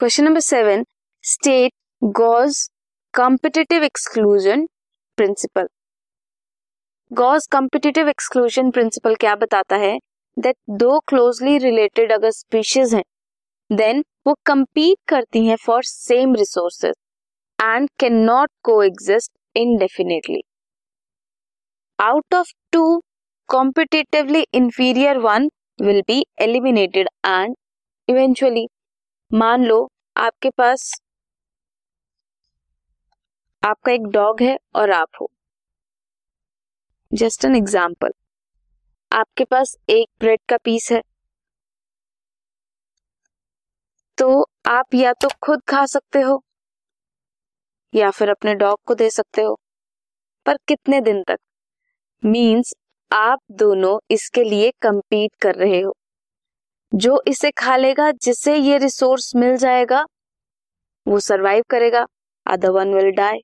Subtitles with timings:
[0.00, 0.84] Question number seven
[1.24, 2.58] state Gause
[3.14, 4.64] competitive exclusion
[5.18, 5.66] principle
[7.10, 9.98] Gause competitive exclusion principle क्या बताता है?
[10.36, 13.02] That दो closely related अगर स्पीशीज हैं
[13.70, 16.94] देन वो compete करती हैं for same resources
[17.58, 18.50] and can not
[18.82, 20.42] coexist indefinitely
[21.98, 23.00] out of two
[23.48, 27.54] competitively inferior one will be eliminated and
[28.08, 28.66] eventually
[29.30, 29.76] मान लो,
[30.16, 30.90] आपके पास
[33.62, 35.28] आपका एक डॉग है और आप हो।
[37.10, 38.12] Just an example.
[39.10, 41.00] आपके पास एक ब्रेड का पीस है।
[44.18, 46.40] तो आप या तो खुद खा सकते हो,
[47.92, 49.58] या फिर अपने डॉग को दे सकते हो।
[50.46, 51.38] पर कितने दिन तक?
[52.22, 52.74] मींस
[53.10, 55.94] आप दोनों इसके लिए कंपीट कर रहे हो।
[56.92, 60.04] जो इसे खा लेगा, जिसे ये रिसोर्स मिल जाएगा,
[61.06, 62.06] वो सरवाइव करेगा।
[62.46, 63.38] Other one will die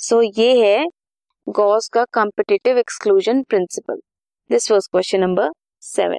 [0.00, 0.86] so ये है
[1.46, 4.00] गॉस का competitive exclusion principle
[4.50, 5.50] this was question number
[5.82, 6.18] seven